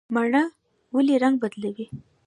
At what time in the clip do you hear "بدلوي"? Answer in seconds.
1.43-1.85